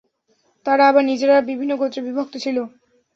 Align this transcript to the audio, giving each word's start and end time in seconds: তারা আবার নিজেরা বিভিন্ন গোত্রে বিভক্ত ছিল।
তারা 0.65 0.83
আবার 0.87 1.03
নিজেরা 1.05 1.35
বিভিন্ন 1.49 1.71
গোত্রে 1.77 2.01
বিভক্ত 2.07 2.33
ছিল। 2.37 2.57